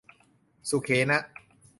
[0.69, 1.19] สุเขนะ